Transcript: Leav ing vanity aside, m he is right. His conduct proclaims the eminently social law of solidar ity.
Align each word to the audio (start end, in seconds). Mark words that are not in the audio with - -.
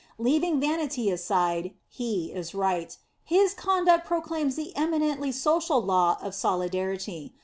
Leav 0.19 0.41
ing 0.41 0.59
vanity 0.59 1.11
aside, 1.11 1.65
m 1.65 1.71
he 1.87 2.31
is 2.33 2.55
right. 2.55 2.97
His 3.23 3.53
conduct 3.53 4.03
proclaims 4.07 4.55
the 4.55 4.75
eminently 4.75 5.31
social 5.31 5.79
law 5.79 6.17
of 6.23 6.33
solidar 6.33 6.95
ity. 6.95 7.35